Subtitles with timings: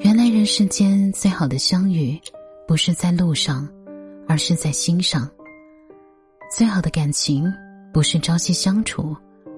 [0.00, 2.20] 原来人世间最好的相遇，
[2.66, 3.68] 不是在路上，
[4.28, 5.28] 而是在心上。
[6.54, 7.44] 最好的感情，
[7.92, 9.16] 不是朝夕相处，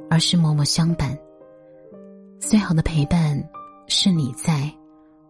[0.08, 1.16] 而是默默相伴。
[2.40, 3.42] 最好的陪伴，
[3.88, 4.72] 是你在，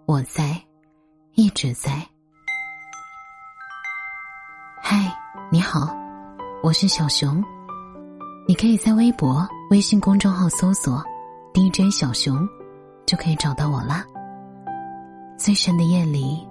[0.06, 0.60] 我在，
[1.34, 2.06] 一直在。
[4.80, 5.12] 嗨，
[5.50, 5.96] 你好，
[6.62, 7.42] 我是小熊。
[8.46, 11.04] 你可以在微博、微信公众号搜索
[11.52, 12.48] “DJ 小熊”，
[13.04, 14.04] 就可以找到我啦。
[15.38, 16.44] 最深的夜里，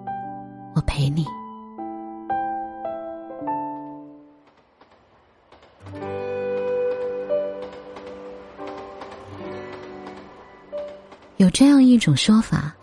[0.73, 1.25] 我陪你。
[11.35, 12.73] 有这样一种说法：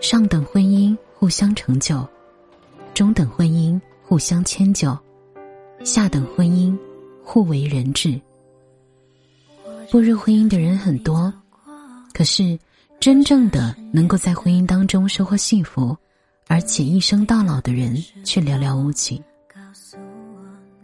[0.00, 2.02] 上等婚姻互相成就，
[2.94, 4.98] 中等婚姻互相迁就，
[5.84, 6.74] 下等婚姻
[7.22, 8.18] 互为人质。
[9.90, 11.30] 步入婚姻的人很多，
[12.14, 12.58] 可是。
[12.98, 15.96] 真正的能够在婚姻当中收获幸福，
[16.48, 17.94] 而且一生到老的人
[18.24, 19.22] 却寥寥无几。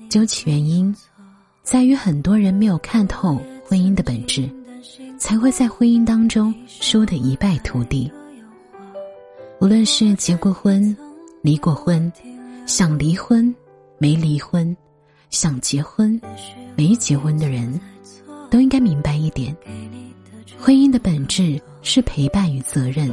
[0.08, 0.94] 究其原因，
[1.62, 4.48] 在于很多人没有看透婚姻的本质，
[5.18, 8.10] 才会在婚姻当中输得一败涂地。
[9.60, 10.94] 无论是结过婚、
[11.40, 12.12] 离过婚、
[12.66, 13.52] 想离婚、
[13.98, 14.76] 没离婚、
[15.30, 16.20] 想结婚、
[16.76, 17.80] 没结婚的人，
[18.50, 19.56] 都应该明白一点：
[20.58, 21.60] 婚姻的本质。
[21.84, 23.12] 是陪伴与责任，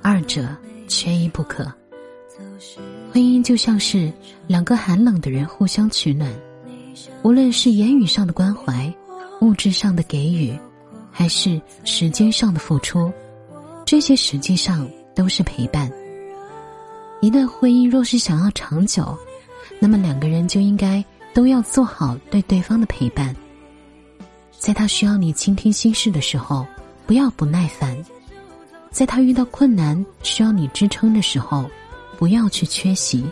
[0.00, 0.48] 二者
[0.86, 1.70] 缺一不可。
[3.12, 4.10] 婚姻就像是
[4.46, 6.32] 两个寒冷的人互相取暖，
[7.22, 8.90] 无论是言语上的关怀、
[9.42, 10.58] 物质上的给予，
[11.10, 13.12] 还是时间上的付出，
[13.84, 15.92] 这些实际上都是陪伴。
[17.20, 19.14] 一段婚姻若是想要长久，
[19.78, 23.36] 那么两个人就应该都要做好对对方的陪伴，
[24.58, 26.66] 在他需要你倾听心事的时候。
[27.06, 27.96] 不要不耐烦，
[28.90, 31.64] 在他遇到困难需要你支撑的时候，
[32.18, 33.24] 不要去缺席。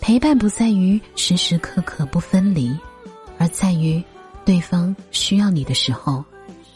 [0.00, 2.72] 陪伴不在于时时刻刻不分离，
[3.38, 4.00] 而在于
[4.44, 6.24] 对方需要你的时候，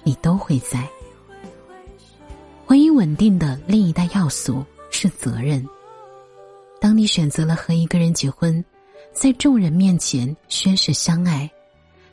[0.03, 0.85] 你都会在。
[2.67, 5.65] 婚姻稳定的另一大要素是责任。
[6.81, 8.65] 当你选择了和一个人结婚，
[9.12, 11.49] 在众人面前宣誓相爱，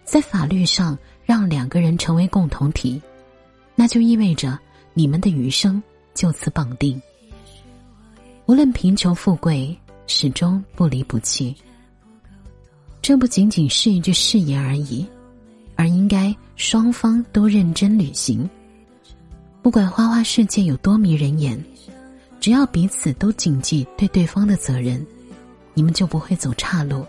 [0.03, 3.01] 在法律上让两个人成为共同体。
[3.75, 4.59] 那就意味着
[4.93, 5.81] 你们的余生
[6.13, 7.01] 就此绑定，
[8.45, 9.75] 无论贫穷富贵，
[10.05, 11.55] 始终不离不弃。
[13.01, 15.05] 这不仅仅是一句誓言而已，
[15.75, 18.47] 而应该双方都认真履行。
[19.61, 21.61] 不管花花世界有多迷人眼，
[22.39, 25.03] 只要彼此都谨记对对方的责任，
[25.73, 27.05] 你们就不会走岔路，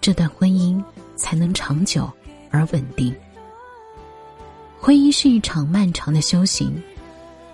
[0.00, 0.82] 这段婚姻
[1.16, 2.08] 才能长久
[2.50, 3.14] 而稳定。
[4.78, 6.80] 婚姻是一场漫长的修行，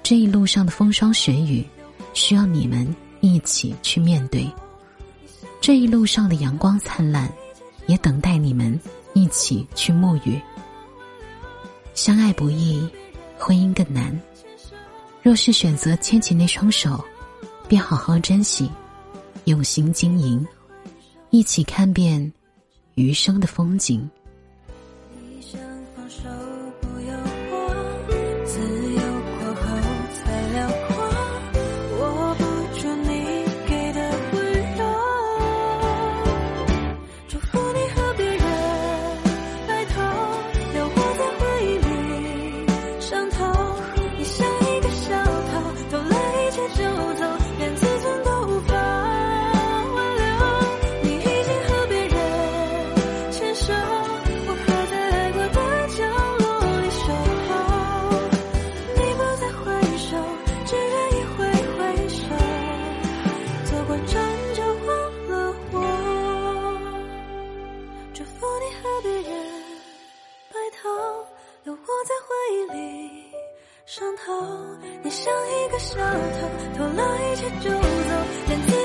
[0.02, 1.66] 这一路上的风霜雪雨，
[2.12, 4.52] 需要你们一起去面对；
[5.60, 7.32] 这一路上的阳光灿烂，
[7.86, 8.78] 也等待你们
[9.14, 10.38] 一起去沐浴。
[11.94, 12.86] 相爱不易，
[13.38, 14.20] 婚姻更难。
[15.22, 17.02] 若是选择牵起那双手，
[17.68, 18.68] 便好好珍惜，
[19.44, 20.44] 用心经营，
[21.30, 22.30] 一起看遍
[22.94, 24.08] 余生的风景。
[73.94, 74.32] 上头，
[75.02, 76.48] 你像一个小偷，
[76.78, 77.78] 偷了一切就走，
[78.48, 78.81] 连自